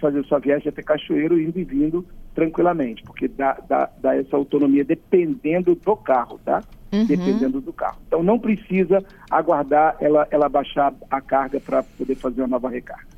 fazer 0.00 0.24
sua 0.24 0.38
viagem 0.38 0.68
até 0.68 0.82
Cachoeiro, 0.82 1.38
indo 1.38 1.58
e 1.58 1.64
vindo 1.64 2.06
tranquilamente, 2.34 3.02
porque 3.04 3.28
dá, 3.28 3.58
dá, 3.68 3.88
dá 4.00 4.16
essa 4.16 4.36
autonomia 4.36 4.84
dependendo 4.84 5.74
do 5.74 5.96
carro, 5.96 6.40
tá? 6.44 6.62
Uhum. 6.92 7.06
Dependendo 7.06 7.60
do 7.60 7.72
carro. 7.72 7.98
Então 8.06 8.22
não 8.22 8.38
precisa 8.38 9.04
aguardar 9.30 9.96
ela, 10.00 10.26
ela 10.30 10.48
baixar 10.48 10.92
a 11.10 11.20
carga 11.20 11.60
para 11.60 11.82
poder 11.82 12.14
fazer 12.16 12.42
uma 12.42 12.48
nova 12.48 12.68
recarga. 12.68 13.14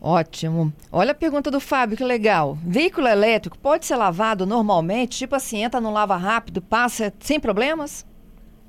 Ótimo. 0.00 0.72
Olha 0.92 1.10
a 1.10 1.14
pergunta 1.14 1.50
do 1.50 1.58
Fábio, 1.58 1.96
que 1.96 2.04
legal. 2.04 2.56
Veículo 2.64 3.08
elétrico 3.08 3.58
pode 3.58 3.84
ser 3.84 3.96
lavado 3.96 4.46
normalmente? 4.46 5.18
Tipo 5.18 5.34
assim, 5.34 5.64
entra 5.64 5.80
no 5.80 5.92
lava 5.92 6.16
rápido, 6.16 6.62
passa 6.62 7.12
sem 7.18 7.40
problemas? 7.40 8.06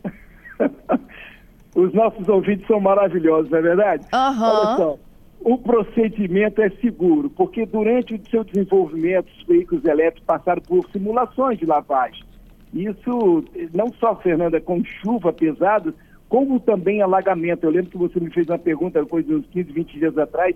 Os 1.75 1.93
nossos 1.93 2.27
ouvintes 2.27 2.65
são 2.67 2.79
maravilhosos, 2.79 3.49
não 3.51 3.59
é 3.59 3.61
verdade? 3.61 4.05
Uhum. 4.11 4.43
Olha 4.43 4.77
só, 4.77 4.99
o 5.41 5.57
procedimento 5.57 6.61
é 6.61 6.69
seguro, 6.81 7.29
porque 7.29 7.65
durante 7.65 8.15
o 8.15 8.29
seu 8.29 8.43
desenvolvimento, 8.43 9.27
os 9.37 9.43
veículos 9.45 9.85
elétricos 9.85 10.25
passaram 10.25 10.61
por 10.61 10.89
simulações 10.91 11.57
de 11.57 11.65
lavagem. 11.65 12.23
Isso, 12.73 13.43
não 13.73 13.91
só, 13.93 14.15
Fernanda, 14.15 14.59
com 14.61 14.83
chuva 14.83 15.33
pesada, 15.33 15.93
como 16.27 16.59
também 16.59 17.01
alagamento. 17.01 17.65
Eu 17.65 17.71
lembro 17.71 17.89
que 17.89 17.97
você 17.97 18.19
me 18.19 18.29
fez 18.31 18.47
uma 18.47 18.59
pergunta, 18.59 19.03
de 19.03 19.33
uns 19.33 19.47
15, 19.47 19.71
20 19.71 19.99
dias 19.99 20.17
atrás, 20.17 20.55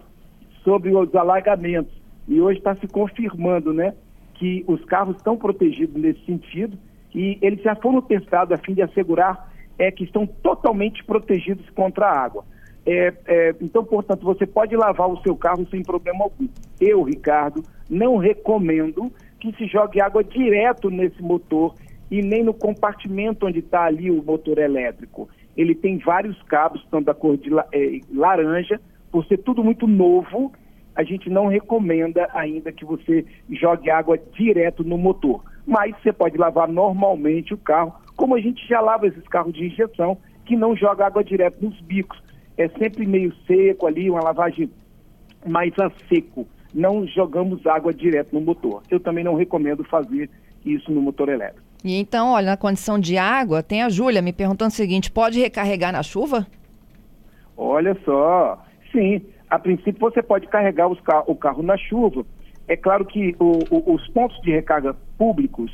sobre 0.63 0.95
os 0.95 1.13
alagamentos. 1.15 1.93
E 2.27 2.39
hoje 2.39 2.59
está 2.59 2.75
se 2.75 2.87
confirmando, 2.87 3.73
né, 3.73 3.93
que 4.35 4.63
os 4.67 4.83
carros 4.85 5.15
estão 5.17 5.37
protegidos 5.37 5.99
nesse 6.01 6.23
sentido 6.25 6.77
e 7.13 7.37
eles 7.41 7.61
já 7.61 7.75
foram 7.75 8.01
testados 8.01 8.51
a 8.51 8.57
fim 8.57 8.73
de 8.73 8.81
assegurar 8.81 9.51
é, 9.77 9.91
que 9.91 10.03
estão 10.03 10.25
totalmente 10.25 11.03
protegidos 11.03 11.69
contra 11.71 12.07
a 12.07 12.19
água. 12.19 12.43
É, 12.85 13.13
é, 13.25 13.55
então, 13.61 13.83
portanto, 13.83 14.23
você 14.23 14.45
pode 14.45 14.75
lavar 14.75 15.09
o 15.09 15.21
seu 15.21 15.35
carro 15.35 15.65
sem 15.69 15.81
problema 15.83 16.25
algum. 16.25 16.47
Eu, 16.79 17.03
Ricardo, 17.03 17.63
não 17.89 18.17
recomendo 18.17 19.11
que 19.39 19.53
se 19.53 19.67
jogue 19.67 20.01
água 20.01 20.23
direto 20.23 20.89
nesse 20.89 21.21
motor 21.21 21.75
e 22.11 22.21
nem 22.21 22.43
no 22.43 22.53
compartimento 22.53 23.45
onde 23.45 23.59
está 23.59 23.85
ali 23.85 24.11
o 24.11 24.23
motor 24.23 24.57
elétrico. 24.57 25.29
Ele 25.55 25.73
tem 25.73 25.97
vários 25.97 26.41
cabos, 26.43 26.81
estão 26.81 27.01
da 27.01 27.13
cor 27.13 27.37
de 27.37 27.49
é, 27.71 27.99
laranja, 28.13 28.79
por 29.11 29.25
ser 29.25 29.37
tudo 29.37 29.63
muito 29.63 29.87
novo, 29.87 30.51
a 30.95 31.03
gente 31.03 31.29
não 31.29 31.47
recomenda 31.47 32.27
ainda 32.33 32.71
que 32.71 32.85
você 32.85 33.25
jogue 33.49 33.89
água 33.89 34.17
direto 34.17 34.83
no 34.83 34.97
motor. 34.97 35.43
Mas 35.65 35.95
você 35.97 36.11
pode 36.11 36.37
lavar 36.37 36.67
normalmente 36.67 37.53
o 37.53 37.57
carro, 37.57 37.93
como 38.15 38.35
a 38.35 38.39
gente 38.39 38.67
já 38.67 38.79
lava 38.79 39.07
esses 39.07 39.27
carros 39.27 39.53
de 39.53 39.65
injeção, 39.65 40.17
que 40.45 40.55
não 40.55 40.75
joga 40.75 41.05
água 41.05 41.23
direto 41.23 41.63
nos 41.63 41.79
bicos. 41.81 42.21
É 42.57 42.67
sempre 42.69 43.05
meio 43.05 43.33
seco 43.47 43.87
ali, 43.87 44.09
uma 44.09 44.21
lavagem 44.21 44.69
mais 45.45 45.73
a 45.79 45.91
seco. 46.07 46.47
Não 46.73 47.05
jogamos 47.07 47.65
água 47.67 47.93
direto 47.93 48.33
no 48.33 48.41
motor. 48.41 48.81
Eu 48.89 48.99
também 48.99 49.23
não 49.23 49.35
recomendo 49.35 49.83
fazer 49.83 50.29
isso 50.65 50.91
no 50.91 51.01
motor 51.01 51.29
elétrico. 51.29 51.63
E 51.83 51.99
então, 51.99 52.31
olha, 52.31 52.47
na 52.47 52.57
condição 52.57 52.97
de 52.97 53.17
água, 53.17 53.61
tem 53.61 53.83
a 53.83 53.89
Júlia 53.89 54.21
me 54.21 54.31
perguntando 54.31 54.71
o 54.71 54.75
seguinte: 54.75 55.11
pode 55.11 55.39
recarregar 55.39 55.91
na 55.91 56.01
chuva? 56.01 56.47
Olha 57.57 57.97
só, 58.05 58.63
sim. 58.91 59.21
A 59.49 59.59
princípio, 59.59 59.99
você 59.99 60.23
pode 60.23 60.47
carregar 60.47 60.89
car 61.03 61.23
o 61.27 61.35
carro 61.35 61.61
na 61.61 61.77
chuva. 61.77 62.25
É 62.67 62.77
claro 62.77 63.05
que 63.05 63.35
o, 63.37 63.59
o, 63.69 63.93
os 63.93 64.07
pontos 64.07 64.39
de 64.41 64.51
recarga 64.51 64.95
públicos 65.17 65.71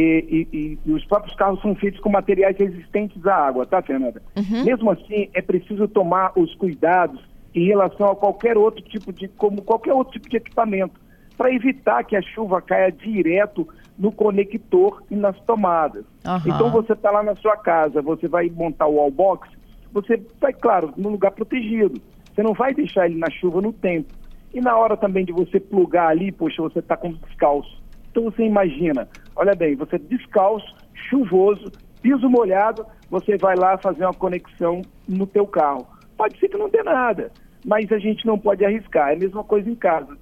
e, 0.00 0.48
e, 0.52 0.78
e, 0.86 0.92
os 0.92 1.04
próprios 1.06 1.34
carros 1.34 1.60
são 1.60 1.74
feitos 1.74 2.00
com 2.00 2.08
materiais 2.08 2.56
resistentes 2.56 3.26
à 3.26 3.34
água, 3.34 3.66
tá, 3.66 3.82
Fernanda? 3.82 4.22
Uhum. 4.36 4.64
Mesmo 4.64 4.90
assim, 4.92 5.28
é 5.34 5.42
preciso 5.42 5.88
tomar 5.88 6.32
os 6.36 6.54
cuidados 6.54 7.20
em 7.52 7.66
relação 7.66 8.08
a 8.08 8.14
qualquer 8.14 8.56
outro 8.56 8.80
tipo 8.82 9.12
de, 9.12 9.26
como 9.26 9.60
qualquer 9.62 9.92
outro 9.92 10.12
tipo 10.12 10.28
de 10.28 10.36
equipamento, 10.36 11.00
para 11.36 11.52
evitar 11.52 12.04
que 12.04 12.14
a 12.14 12.22
chuva 12.22 12.62
caia 12.62 12.92
direto 12.92 13.66
no 13.98 14.12
conector 14.12 15.02
e 15.10 15.16
nas 15.16 15.38
tomadas. 15.40 16.04
Uhum. 16.24 16.54
Então 16.54 16.70
você 16.70 16.92
está 16.92 17.10
lá 17.10 17.24
na 17.24 17.34
sua 17.34 17.56
casa, 17.56 18.00
você 18.00 18.28
vai 18.28 18.48
montar 18.50 18.86
o 18.86 18.96
wallbox, 18.96 19.48
você 19.92 20.22
vai, 20.40 20.52
claro, 20.52 20.92
num 20.96 21.10
lugar 21.10 21.32
protegido. 21.32 22.00
Você 22.32 22.42
não 22.42 22.52
vai 22.52 22.72
deixar 22.72 23.06
ele 23.06 23.18
na 23.18 23.30
chuva 23.30 23.60
no 23.60 23.72
tempo. 23.72 24.14
E 24.54 24.60
na 24.60 24.76
hora 24.76 24.96
também 24.96 25.24
de 25.24 25.32
você 25.32 25.58
plugar 25.58 26.08
ali, 26.08 26.30
poxa, 26.30 26.62
você 26.62 26.78
está 26.78 26.96
com 26.96 27.12
descalço. 27.12 27.82
Então 28.10 28.24
você 28.24 28.44
imagina, 28.44 29.08
olha 29.36 29.54
bem, 29.54 29.76
você 29.76 29.98
descalço, 29.98 30.74
chuvoso, 31.08 31.70
piso 32.02 32.28
molhado, 32.28 32.84
você 33.10 33.36
vai 33.36 33.56
lá 33.56 33.78
fazer 33.78 34.04
uma 34.04 34.14
conexão 34.14 34.82
no 35.08 35.26
teu 35.26 35.46
carro. 35.46 35.86
Pode 36.16 36.38
ser 36.38 36.48
que 36.48 36.58
não 36.58 36.68
dê 36.68 36.82
nada, 36.82 37.30
mas 37.64 37.90
a 37.92 37.98
gente 37.98 38.26
não 38.26 38.38
pode 38.38 38.64
arriscar. 38.64 39.10
É 39.10 39.14
a 39.14 39.18
mesma 39.18 39.44
coisa 39.44 39.70
em 39.70 39.74
casa. 39.74 40.16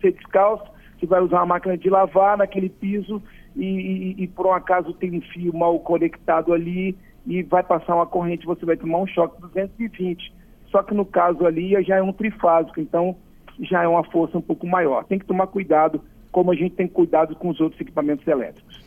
Você 0.00 0.12
descalço, 0.12 0.64
você 0.98 1.06
vai 1.06 1.20
usar 1.20 1.38
uma 1.38 1.46
máquina 1.46 1.76
de 1.76 1.90
lavar 1.90 2.36
naquele 2.36 2.68
piso 2.68 3.22
e, 3.56 3.64
e, 3.64 4.22
e, 4.22 4.28
por 4.28 4.46
um 4.46 4.52
acaso 4.52 4.94
tem 4.94 5.16
um 5.16 5.20
fio 5.20 5.54
mal 5.54 5.78
conectado 5.80 6.52
ali 6.52 6.96
e 7.26 7.42
vai 7.42 7.62
passar 7.62 7.94
uma 7.94 8.06
corrente, 8.06 8.46
você 8.46 8.64
vai 8.64 8.76
tomar 8.76 8.98
um 8.98 9.06
choque 9.06 9.40
220. 9.40 10.32
Só 10.70 10.82
que 10.82 10.94
no 10.94 11.04
caso 11.04 11.44
ali 11.44 11.80
já 11.82 11.96
é 11.96 12.02
um 12.02 12.12
trifásico, 12.12 12.80
então 12.80 13.16
já 13.60 13.82
é 13.82 13.88
uma 13.88 14.04
força 14.04 14.38
um 14.38 14.42
pouco 14.42 14.66
maior. 14.66 15.04
Tem 15.04 15.18
que 15.18 15.26
tomar 15.26 15.46
cuidado, 15.46 16.02
como 16.32 16.50
a 16.50 16.54
gente 16.56 16.74
tem 16.74 16.88
cuidado 16.88 17.36
com 17.36 17.50
os 17.50 17.60
outros 17.60 17.80
equipamentos 17.80 18.26
elétricos. 18.26 18.82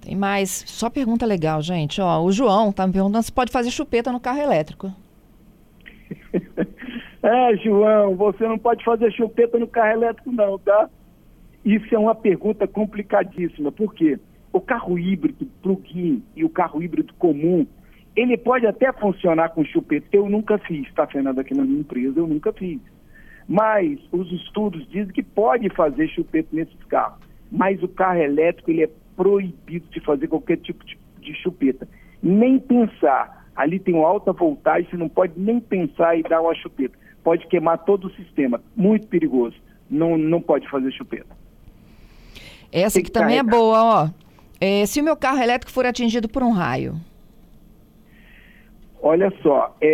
Tem 0.00 0.14
mais, 0.14 0.64
só 0.66 0.88
pergunta 0.88 1.26
legal, 1.26 1.60
gente. 1.60 2.00
Ó, 2.00 2.22
o 2.22 2.30
João 2.30 2.70
está 2.70 2.86
me 2.86 2.92
perguntando 2.92 3.24
se 3.24 3.32
pode 3.32 3.50
fazer 3.50 3.70
chupeta 3.70 4.12
no 4.12 4.20
carro 4.20 4.40
elétrico. 4.40 4.92
é, 7.22 7.56
João, 7.56 8.14
você 8.14 8.46
não 8.46 8.58
pode 8.58 8.84
fazer 8.84 9.10
chupeta 9.12 9.58
no 9.58 9.66
carro 9.66 9.92
elétrico 9.92 10.30
não, 10.30 10.58
tá? 10.58 10.88
Isso 11.64 11.94
é 11.94 11.98
uma 11.98 12.14
pergunta 12.14 12.68
complicadíssima, 12.68 13.72
porque 13.72 14.18
o 14.52 14.60
carro 14.60 14.98
híbrido 14.98 15.46
plug-in 15.62 16.22
e 16.36 16.44
o 16.44 16.48
carro 16.50 16.82
híbrido 16.82 17.12
comum, 17.14 17.66
ele 18.14 18.36
pode 18.36 18.66
até 18.66 18.92
funcionar 18.92 19.48
com 19.48 19.64
chupeta. 19.64 20.06
Eu 20.12 20.28
nunca 20.28 20.58
fiz, 20.58 20.92
tá, 20.92 21.06
Fernando, 21.06 21.40
aqui 21.40 21.54
na 21.54 21.64
minha 21.64 21.80
empresa, 21.80 22.20
eu 22.20 22.26
nunca 22.26 22.52
fiz. 22.52 22.78
Mas 23.48 23.98
os 24.10 24.30
estudos 24.32 24.86
dizem 24.88 25.12
que 25.12 25.22
pode 25.22 25.68
fazer 25.70 26.08
chupeta 26.08 26.48
nesses 26.52 26.82
carros. 26.84 27.18
Mas 27.50 27.82
o 27.82 27.88
carro 27.88 28.18
elétrico, 28.18 28.70
ele 28.70 28.84
é 28.84 28.90
proibido 29.16 29.86
de 29.90 30.00
fazer 30.00 30.28
qualquer 30.28 30.56
tipo 30.58 30.84
de, 30.84 31.34
chupeta. 31.42 31.88
Nem 32.22 32.58
pensar. 32.58 33.46
Ali 33.54 33.78
tem 33.78 33.94
uma 33.94 34.08
alta 34.08 34.32
voltagem, 34.32 34.88
você 34.90 34.96
não 34.96 35.08
pode 35.08 35.32
nem 35.36 35.60
pensar 35.60 36.18
em 36.18 36.22
dar 36.22 36.40
uma 36.40 36.54
chupeta. 36.54 36.96
Pode 37.22 37.46
queimar 37.46 37.78
todo 37.78 38.08
o 38.08 38.10
sistema. 38.14 38.60
Muito 38.76 39.06
perigoso. 39.06 39.56
Não, 39.88 40.18
não 40.18 40.40
pode 40.40 40.68
fazer 40.68 40.90
chupeta. 40.92 41.36
Essa 42.72 43.00
que 43.00 43.10
também 43.10 43.38
é 43.38 43.42
boa, 43.42 43.82
ó. 43.82 44.08
É, 44.60 44.84
se 44.86 45.00
o 45.00 45.04
meu 45.04 45.16
carro 45.16 45.40
elétrico 45.40 45.70
for 45.70 45.86
atingido 45.86 46.28
por 46.28 46.42
um 46.42 46.50
raio. 46.50 46.96
Olha 49.06 49.30
só, 49.42 49.76
é, 49.82 49.88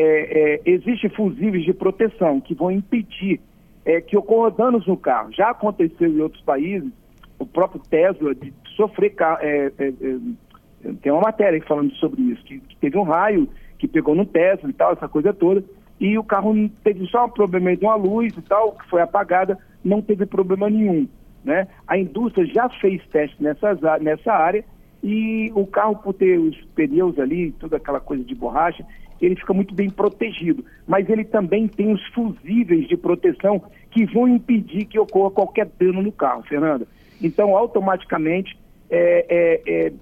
é, 0.54 0.60
existem 0.64 1.10
fusíveis 1.10 1.64
de 1.64 1.72
proteção 1.72 2.40
que 2.40 2.54
vão 2.54 2.70
impedir 2.70 3.40
é, 3.84 4.00
que 4.00 4.16
ocorra 4.16 4.52
danos 4.52 4.86
no 4.86 4.96
carro. 4.96 5.32
Já 5.32 5.50
aconteceu 5.50 6.08
em 6.08 6.20
outros 6.20 6.40
países, 6.42 6.88
o 7.36 7.44
próprio 7.44 7.82
Tesla, 7.90 8.32
de 8.36 8.54
sofrer. 8.76 9.12
É, 9.40 9.72
é, 9.76 9.88
é, 9.88 10.92
tem 11.02 11.10
uma 11.10 11.22
matéria 11.22 11.60
falando 11.66 11.92
sobre 11.94 12.22
isso, 12.22 12.44
que, 12.44 12.60
que, 12.60 12.76
teve 12.76 12.96
um 12.96 13.02
raio 13.02 13.48
que 13.80 13.88
pegou 13.88 14.14
no 14.14 14.24
Tesla 14.24 14.70
e 14.70 14.72
tal, 14.72 14.92
essa 14.92 15.08
coisa 15.08 15.34
toda, 15.34 15.64
e 15.98 16.16
o 16.16 16.22
carro 16.22 16.54
teve 16.84 17.04
só 17.08 17.24
um 17.24 17.30
problema 17.30 17.76
de 17.76 17.84
uma 17.84 17.96
luz 17.96 18.32
e 18.36 18.42
tal, 18.42 18.74
que 18.74 18.88
foi 18.88 19.02
apagada, 19.02 19.58
não 19.84 20.00
teve 20.00 20.24
problema 20.24 20.70
nenhum. 20.70 21.08
Né? 21.44 21.66
A 21.88 21.98
indústria 21.98 22.46
já 22.46 22.68
fez 22.68 23.04
teste 23.08 23.42
nessa 23.42 24.32
área 24.32 24.64
e 25.02 25.50
o 25.54 25.66
carro, 25.66 25.96
por 25.96 26.12
ter 26.12 26.38
os 26.38 26.56
pneus 26.74 27.18
ali, 27.18 27.52
toda 27.52 27.76
aquela 27.76 28.00
coisa 28.00 28.22
de 28.22 28.34
borracha, 28.34 28.84
ele 29.20 29.36
fica 29.36 29.52
muito 29.52 29.74
bem 29.74 29.88
protegido. 29.88 30.64
Mas 30.86 31.08
ele 31.08 31.24
também 31.24 31.66
tem 31.66 31.92
os 31.92 32.04
fusíveis 32.08 32.88
de 32.88 32.96
proteção 32.96 33.62
que 33.90 34.04
vão 34.06 34.28
impedir 34.28 34.84
que 34.84 34.98
ocorra 34.98 35.30
qualquer 35.30 35.68
dano 35.78 36.02
no 36.02 36.12
carro, 36.12 36.42
Fernanda. 36.42 36.86
Então, 37.20 37.56
automaticamente, 37.56 38.58
é, 38.90 39.26
é, 39.28 39.86
é, 39.86 39.92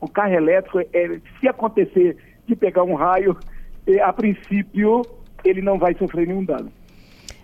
o 0.00 0.08
carro 0.08 0.34
elétrico, 0.34 0.80
é, 0.80 1.20
se 1.40 1.48
acontecer 1.48 2.16
de 2.46 2.56
pegar 2.56 2.82
um 2.82 2.94
raio, 2.94 3.36
é, 3.86 4.00
a 4.00 4.12
princípio, 4.12 5.02
ele 5.44 5.62
não 5.62 5.78
vai 5.78 5.94
sofrer 5.94 6.26
nenhum 6.26 6.44
dano. 6.44 6.72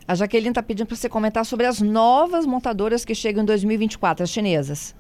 A 0.07 0.15
Jaqueline 0.15 0.49
está 0.49 0.63
pedindo 0.63 0.87
para 0.87 0.97
você 0.97 1.09
comentar 1.09 1.45
sobre 1.45 1.67
as 1.67 1.83
novas 1.83 2.47
montadoras 2.47 3.05
que 3.05 3.15
chegam 3.15 3.43
em 3.43 3.47
2024, 3.47 4.25
as 4.25 4.31
chinesas. 4.31 4.97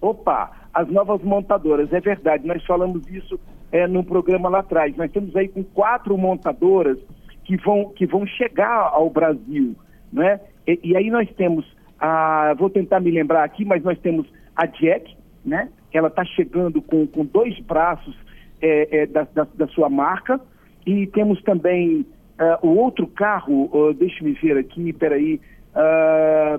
Opa, 0.00 0.59
as 0.72 0.88
novas 0.88 1.22
montadoras, 1.22 1.92
é 1.92 2.00
verdade, 2.00 2.46
nós 2.46 2.64
falamos 2.64 3.06
isso 3.08 3.38
é, 3.72 3.86
no 3.86 4.04
programa 4.04 4.48
lá 4.48 4.60
atrás. 4.60 4.96
Nós 4.96 5.08
estamos 5.08 5.34
aí 5.36 5.48
com 5.48 5.64
quatro 5.64 6.16
montadoras 6.16 6.98
que 7.44 7.56
vão, 7.56 7.90
que 7.90 8.06
vão 8.06 8.26
chegar 8.26 8.90
ao 8.92 9.10
Brasil, 9.10 9.74
né? 10.12 10.40
E, 10.66 10.78
e 10.84 10.96
aí 10.96 11.10
nós 11.10 11.28
temos, 11.36 11.64
a, 11.98 12.54
vou 12.58 12.70
tentar 12.70 13.00
me 13.00 13.10
lembrar 13.10 13.44
aqui, 13.44 13.64
mas 13.64 13.82
nós 13.82 13.98
temos 13.98 14.26
a 14.54 14.66
Jack, 14.66 15.16
né? 15.44 15.68
Ela 15.92 16.08
está 16.08 16.24
chegando 16.24 16.80
com, 16.80 17.06
com 17.06 17.24
dois 17.24 17.58
braços 17.60 18.16
é, 18.62 19.02
é, 19.02 19.06
da, 19.06 19.26
da, 19.34 19.46
da, 19.54 19.66
sua 19.68 19.88
marca 19.88 20.40
e 20.86 21.06
temos 21.08 21.42
também 21.42 22.06
Uh, 22.40 22.66
o 22.66 22.78
outro 22.78 23.06
carro, 23.06 23.68
uh, 23.70 23.92
deixa-me 23.92 24.32
ver 24.32 24.56
aqui, 24.56 24.94
peraí. 24.94 25.38
Uh, 25.74 26.58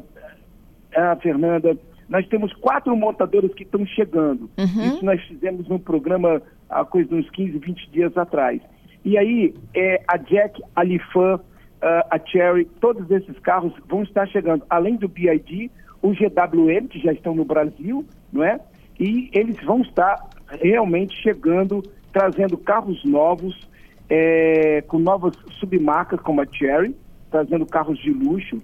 ah, 0.95 1.17
Fernanda, 1.19 1.75
nós 2.11 2.27
temos 2.27 2.53
quatro 2.55 2.95
montadoras 2.95 3.53
que 3.53 3.63
estão 3.63 3.85
chegando. 3.85 4.49
Uhum. 4.57 4.85
Isso 4.85 5.05
nós 5.05 5.21
fizemos 5.21 5.67
no 5.69 5.79
programa 5.79 6.41
há 6.69 6.83
coisa 6.83 7.07
de 7.07 7.15
uns 7.15 7.29
15, 7.29 7.57
20 7.57 7.89
dias 7.89 8.17
atrás. 8.17 8.61
E 9.03 9.17
aí, 9.17 9.55
é, 9.73 10.03
a 10.05 10.17
Jack, 10.17 10.61
a 10.75 10.83
Lifan, 10.83 11.39
a 11.81 12.19
Cherry, 12.19 12.65
todos 12.79 13.09
esses 13.09 13.39
carros 13.39 13.73
vão 13.87 14.03
estar 14.03 14.27
chegando. 14.27 14.63
Além 14.69 14.97
do 14.97 15.07
BID, 15.07 15.71
o 16.01 16.11
GWM, 16.11 16.87
que 16.87 16.99
já 16.99 17.13
estão 17.13 17.33
no 17.33 17.45
Brasil, 17.45 18.05
não 18.31 18.43
é? 18.43 18.59
E 18.99 19.29
eles 19.33 19.55
vão 19.63 19.81
estar 19.81 20.29
realmente 20.61 21.15
chegando, 21.23 21.81
trazendo 22.11 22.57
carros 22.57 23.03
novos, 23.05 23.67
é, 24.09 24.83
com 24.87 24.99
novas 24.99 25.33
submarcas 25.59 26.19
como 26.19 26.41
a 26.41 26.45
Cherry, 26.45 26.93
trazendo 27.31 27.65
carros 27.65 27.97
de 27.99 28.11
luxo, 28.11 28.61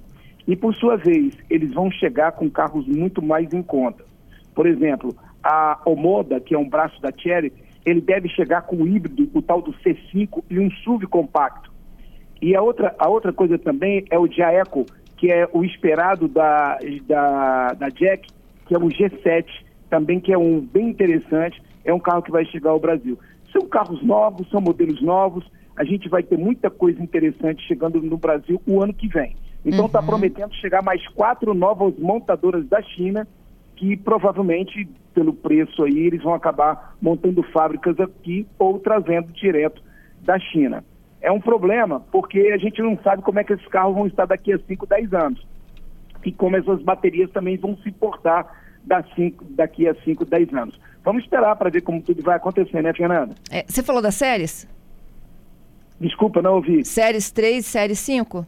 e 0.48 0.56
por 0.56 0.74
sua 0.76 0.96
vez, 0.96 1.38
eles 1.50 1.74
vão 1.74 1.92
chegar 1.92 2.32
com 2.32 2.50
carros 2.50 2.88
muito 2.88 3.22
mais 3.22 3.52
em 3.54 3.62
conta. 3.62 4.06
Por 4.56 4.66
exemplo, 4.66 5.14
a 5.44 5.80
Omoda, 5.86 6.40
que 6.40 6.56
é 6.56 6.58
um 6.58 6.70
braço 6.70 7.02
da 7.02 7.12
Cherry, 7.16 7.52
ele 7.86 8.02
deve 8.02 8.30
chegar 8.30 8.62
com 8.62 8.78
o 8.78 8.88
híbrido, 8.88 9.30
o 9.34 9.42
tal 9.42 9.62
do 9.62 9.74
C5 9.74 10.44
e 10.50 10.60
um 10.60 10.72
SUV 10.72 11.06
compacto. 11.08 11.72
E 12.42 12.56
a 12.56 12.62
outra, 12.62 12.96
a 12.98 13.10
outra 13.10 13.34
coisa 13.34 13.58
também 13.58 14.06
é 14.10 14.18
o 14.18 14.28
Jaeco, 14.28 14.86
que 15.18 15.32
é 15.32 15.50
o 15.52 15.64
esperado 15.64 16.28
da, 16.28 16.78
da, 17.08 17.74
da 17.74 17.90
Jack, 17.90 18.28
que 18.68 18.76
é 18.76 18.78
o 18.78 18.88
G7, 18.88 19.46
também 19.90 20.20
que 20.20 20.32
é 20.32 20.38
um 20.38 20.62
bem 20.62 20.90
interessante, 20.90 21.62
é 21.84 21.94
um 21.94 22.00
carro 22.00 22.22
que 22.22 22.32
vai 22.32 22.46
chegar 22.46 22.72
ao 22.72 22.80
Brasil. 22.80 23.18
São 23.52 23.68
carros 23.68 24.04
novos, 24.04 24.50
são 24.50 24.62
modelos 24.62 25.02
novos, 25.02 25.46
a 25.76 25.84
gente 25.84 26.08
vai 26.10 26.24
ter 26.24 26.38
muita 26.38 26.70
coisa 26.70 27.02
interessante 27.02 27.66
chegando 27.68 28.02
no 28.02 28.18
Brasil 28.18 28.62
o 28.68 28.82
ano 28.82 28.94
que 28.94 29.08
vem. 29.08 29.36
Então 29.68 29.86
está 29.86 30.00
uhum. 30.00 30.06
prometendo 30.06 30.56
chegar 30.56 30.82
mais 30.82 31.06
quatro 31.10 31.54
novas 31.54 31.94
montadoras 32.00 32.66
da 32.68 32.82
China, 32.82 33.28
que 33.76 33.98
provavelmente, 33.98 34.88
pelo 35.14 35.34
preço 35.34 35.84
aí, 35.84 36.08
eles 36.08 36.24
vão 36.24 36.34
acabar 36.34 36.96
montando 37.02 37.44
fábricas 37.44 38.00
aqui 38.00 38.48
ou 38.58 38.80
trazendo 38.80 39.34
direto 39.34 39.84
da 40.22 40.40
China. 40.40 40.86
É 41.22 41.30
um 41.30 41.42
problema, 41.42 42.00
porque 42.12 42.40
a 42.54 42.58
gente 42.58 42.82
não 42.82 42.98
sabe 43.04 43.22
como 43.22 43.40
é 43.40 43.44
que 43.44 43.52
esses 43.52 43.68
carros 43.68 43.94
vão 43.94 44.08
estar 44.08 44.26
daqui 44.26 44.54
a 44.54 44.60
5, 44.60 44.88
10 44.88 45.14
anos. 45.14 45.46
E 46.24 46.32
como 46.32 46.56
essas 46.56 46.82
baterias 46.82 47.30
também 47.32 47.58
vão 47.58 47.76
se 47.78 47.92
portar 47.92 48.48
daqui 48.86 49.86
a 49.88 49.96
5, 49.96 50.24
10 50.24 50.54
anos. 50.54 50.80
Vamos 51.04 51.24
esperar 51.24 51.56
para 51.58 51.70
ver 51.70 51.82
como 51.82 52.02
tudo 52.02 52.24
vai 52.24 52.38
acontecer, 52.38 52.82
né, 52.82 52.94
Fernanda? 52.94 53.36
É, 53.52 53.66
você 53.68 53.84
falou 53.84 54.02
das 54.02 54.16
séries? 54.16 54.66
Desculpa, 56.00 56.42
não 56.42 56.56
ouvi. 56.56 56.86
Séries 56.86 57.32
3, 57.32 57.66
série 57.66 57.96
5? 57.96 58.48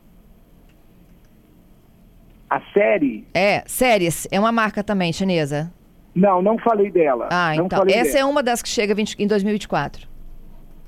A 2.49 2.61
série? 2.73 3.27
É, 3.33 3.63
séries. 3.67 4.27
É 4.31 4.39
uma 4.39 4.51
marca 4.51 4.83
também 4.83 5.13
chinesa. 5.13 5.71
Não, 6.15 6.41
não 6.41 6.57
falei 6.57 6.89
dela. 6.89 7.29
Ah, 7.31 7.53
não 7.55 7.65
então. 7.65 7.83
Essa 7.87 8.13
dela. 8.13 8.19
é 8.19 8.25
uma 8.25 8.41
das 8.41 8.61
que 8.61 8.69
chega 8.69 8.95
em 9.17 9.27
2024. 9.27 10.07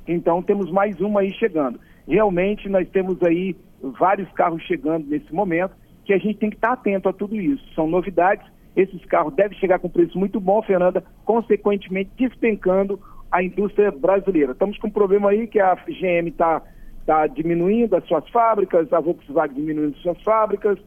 Então 0.07 0.41
temos 0.41 0.71
mais 0.71 0.99
uma 0.99 1.21
aí 1.21 1.31
chegando. 1.33 1.79
Realmente 2.07 2.67
nós 2.67 2.89
temos 2.89 3.21
aí 3.21 3.55
vários 3.81 4.29
carros 4.31 4.61
chegando 4.63 5.07
nesse 5.07 5.33
momento 5.33 5.73
que 6.05 6.13
a 6.13 6.17
gente 6.17 6.37
tem 6.37 6.49
que 6.49 6.55
estar 6.55 6.73
atento 6.73 7.07
a 7.07 7.13
tudo 7.13 7.35
isso. 7.35 7.63
São 7.75 7.87
novidades. 7.87 8.45
Esses 8.75 9.03
carros 9.05 9.33
devem 9.33 9.57
chegar 9.57 9.79
com 9.79 9.89
preço 9.89 10.17
muito 10.17 10.39
bom, 10.39 10.61
Fernanda, 10.61 11.03
consequentemente 11.25 12.09
despencando 12.17 12.99
a 13.31 13.43
indústria 13.43 13.91
brasileira. 13.91 14.53
Estamos 14.53 14.77
com 14.77 14.87
um 14.87 14.91
problema 14.91 15.29
aí 15.29 15.45
que 15.45 15.59
a 15.59 15.75
GM 15.75 16.27
está 16.27 16.61
tá 17.05 17.27
diminuindo 17.27 17.95
as 17.95 18.05
suas 18.07 18.27
fábricas, 18.29 18.91
a 18.91 18.99
Volkswagen 18.99 19.55
diminuindo 19.55 19.95
as 19.95 20.01
suas 20.01 20.21
fábricas, 20.21 20.77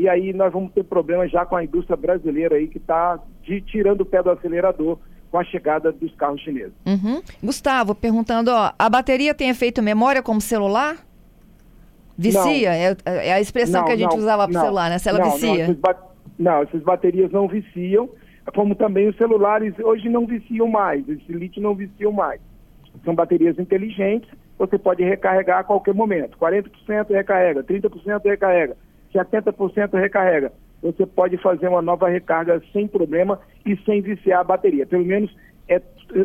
e 0.00 0.08
aí 0.08 0.32
nós 0.32 0.50
vamos 0.50 0.72
ter 0.72 0.82
problemas 0.82 1.30
já 1.30 1.44
com 1.44 1.54
a 1.54 1.62
indústria 1.62 1.94
brasileira 1.94 2.56
aí 2.56 2.66
que 2.66 2.78
está 2.78 3.20
tirando 3.66 4.00
o 4.00 4.06
pé 4.06 4.22
do 4.22 4.30
acelerador 4.30 4.98
com 5.30 5.38
a 5.38 5.44
chegada 5.44 5.92
dos 5.92 6.14
carros 6.14 6.40
chineses. 6.40 6.72
Uhum. 6.86 7.20
Gustavo, 7.42 7.94
perguntando, 7.94 8.50
ó, 8.50 8.72
a 8.78 8.88
bateria 8.88 9.34
tem 9.34 9.50
efeito 9.50 9.82
memória 9.82 10.22
como 10.22 10.40
celular? 10.40 10.96
Vicia? 12.16 12.74
É, 12.74 12.96
é, 13.04 13.32
a 13.34 13.40
expressão 13.42 13.80
não, 13.82 13.86
que 13.86 13.92
a 13.92 13.96
gente 13.96 14.10
não, 14.10 14.18
usava 14.18 14.48
para 14.48 14.58
o 14.58 14.60
celular, 14.62 14.88
né? 14.88 14.98
Se 14.98 15.10
ela 15.10 15.22
vicia. 15.22 15.66
Não, 15.68 15.74
essas, 15.74 15.96
não, 16.38 16.62
essas 16.62 16.82
baterias 16.82 17.30
não 17.30 17.46
viciam, 17.46 18.08
como 18.54 18.74
também 18.74 19.06
os 19.06 19.16
celulares 19.16 19.78
hoje 19.78 20.08
não 20.08 20.26
viciam 20.26 20.66
mais, 20.66 21.06
esse 21.10 21.30
lítio 21.30 21.62
não 21.62 21.74
viciam 21.74 22.10
mais. 22.10 22.40
São 23.04 23.14
baterias 23.14 23.58
inteligentes, 23.58 24.30
você 24.58 24.78
pode 24.78 25.02
recarregar 25.04 25.58
a 25.58 25.64
qualquer 25.64 25.92
momento. 25.92 26.38
40% 26.38 27.10
recarrega, 27.10 27.62
30% 27.62 28.24
recarrega, 28.24 28.76
70% 29.12 29.98
recarrega 29.98 30.52
você 30.82 31.06
pode 31.06 31.36
fazer 31.38 31.68
uma 31.68 31.82
nova 31.82 32.08
recarga 32.08 32.62
sem 32.72 32.86
problema 32.86 33.38
e 33.66 33.76
sem 33.84 34.00
viciar 34.00 34.40
a 34.40 34.44
bateria. 34.44 34.86
Pelo 34.86 35.04
menos 35.04 35.34
é, 35.68 35.80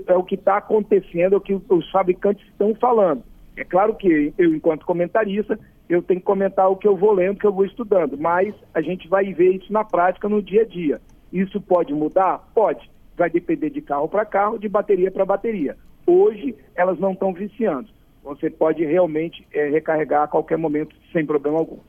é 0.07 0.13
o 0.15 0.23
que 0.23 0.35
está 0.35 0.57
acontecendo, 0.57 1.33
é 1.33 1.37
o 1.37 1.41
que 1.41 1.53
os 1.53 1.91
fabricantes 1.91 2.45
estão 2.47 2.73
falando. 2.75 3.23
É 3.57 3.63
claro 3.63 3.95
que 3.95 4.33
eu, 4.37 4.53
enquanto 4.53 4.85
comentarista, 4.85 5.59
eu 5.89 6.01
tenho 6.01 6.19
que 6.19 6.25
comentar 6.25 6.69
o 6.69 6.75
que 6.75 6.87
eu 6.87 6.95
vou 6.95 7.13
lendo, 7.13 7.35
o 7.35 7.39
que 7.39 7.47
eu 7.47 7.53
vou 7.53 7.65
estudando, 7.65 8.17
mas 8.17 8.53
a 8.73 8.81
gente 8.81 9.07
vai 9.07 9.33
ver 9.33 9.55
isso 9.55 9.71
na 9.71 9.83
prática, 9.83 10.27
no 10.27 10.41
dia 10.41 10.63
a 10.63 10.65
dia. 10.65 11.01
Isso 11.31 11.61
pode 11.61 11.93
mudar? 11.93 12.49
Pode. 12.53 12.89
Vai 13.17 13.29
depender 13.29 13.69
de 13.69 13.81
carro 13.81 14.07
para 14.07 14.25
carro, 14.25 14.57
de 14.57 14.67
bateria 14.67 15.11
para 15.11 15.25
bateria. 15.25 15.77
Hoje, 16.07 16.55
elas 16.75 16.99
não 16.99 17.13
estão 17.13 17.33
viciando. 17.33 17.89
Você 18.23 18.49
pode 18.49 18.83
realmente 18.83 19.45
é, 19.53 19.69
recarregar 19.69 20.23
a 20.23 20.27
qualquer 20.27 20.57
momento 20.57 20.95
sem 21.13 21.25
problema 21.25 21.59
algum. 21.59 21.79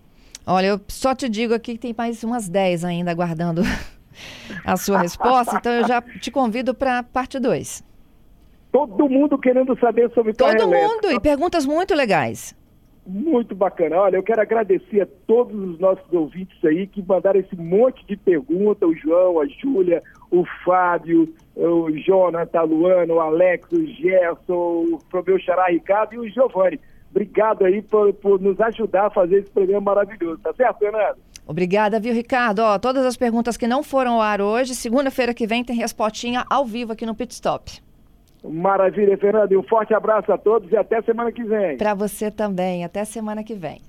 Olha, 0.46 0.66
eu 0.68 0.80
só 0.86 1.12
te 1.12 1.28
digo 1.28 1.52
aqui 1.52 1.72
que 1.72 1.78
tem 1.78 1.94
mais 1.96 2.22
umas 2.22 2.48
10 2.48 2.84
ainda 2.84 3.10
aguardando 3.10 3.62
a 4.64 4.76
sua 4.76 5.00
resposta, 5.00 5.56
então 5.56 5.72
eu 5.72 5.88
já 5.88 6.00
te 6.00 6.30
convido 6.30 6.72
para 6.72 7.02
parte 7.02 7.40
2. 7.40 7.84
Todo 8.70 9.08
mundo 9.08 9.36
querendo 9.38 9.76
saber 9.80 10.10
sobre 10.12 10.34
Todo 10.34 10.68
mundo, 10.68 11.10
e 11.10 11.18
perguntas 11.18 11.66
muito 11.66 11.94
legais. 11.94 12.54
Muito 13.06 13.54
bacana. 13.54 13.96
Olha, 13.96 14.16
eu 14.16 14.22
quero 14.22 14.40
agradecer 14.40 15.00
a 15.00 15.06
todos 15.26 15.56
os 15.56 15.78
nossos 15.78 16.12
ouvintes 16.12 16.62
aí 16.64 16.86
que 16.86 17.02
mandaram 17.02 17.38
esse 17.38 17.56
monte 17.56 18.04
de 18.06 18.16
perguntas, 18.16 18.88
o 18.88 18.94
João, 18.94 19.40
a 19.40 19.46
Júlia, 19.46 20.02
o 20.30 20.44
Fábio, 20.64 21.32
o 21.54 21.90
Jonathan, 21.92 22.58
a 22.58 22.62
Luana, 22.62 23.14
o 23.14 23.20
Alex, 23.20 23.70
o 23.72 23.86
Gerson, 23.86 24.98
o 25.12 25.22
meu 25.24 25.38
xará 25.38 25.66
Ricardo 25.66 26.14
e 26.14 26.18
o 26.18 26.28
Giovanni. 26.28 26.80
Obrigado 27.16 27.64
aí 27.64 27.80
por, 27.80 28.12
por 28.12 28.38
nos 28.38 28.60
ajudar 28.60 29.06
a 29.06 29.10
fazer 29.10 29.38
esse 29.38 29.50
programa 29.50 29.80
maravilhoso, 29.80 30.38
tá 30.42 30.52
certo, 30.52 30.80
Fernando? 30.80 31.16
Obrigada, 31.46 31.98
viu, 31.98 32.12
Ricardo? 32.12 32.58
Ó, 32.58 32.78
todas 32.78 33.06
as 33.06 33.16
perguntas 33.16 33.56
que 33.56 33.66
não 33.66 33.82
foram 33.82 34.16
ao 34.16 34.20
ar 34.20 34.42
hoje, 34.42 34.74
segunda-feira 34.74 35.32
que 35.32 35.46
vem 35.46 35.64
tem 35.64 35.74
respostinha 35.74 36.44
ao 36.50 36.66
vivo 36.66 36.92
aqui 36.92 37.06
no 37.06 37.14
Pit 37.14 37.32
Stop. 37.32 37.80
Maravilha, 38.44 39.16
Fernando. 39.16 39.50
E 39.52 39.56
um 39.56 39.62
forte 39.62 39.94
abraço 39.94 40.30
a 40.30 40.36
todos 40.36 40.70
e 40.70 40.76
até 40.76 41.00
semana 41.00 41.32
que 41.32 41.42
vem. 41.42 41.78
Para 41.78 41.94
você 41.94 42.30
também. 42.30 42.84
Até 42.84 43.02
semana 43.04 43.42
que 43.42 43.54
vem. 43.54 43.80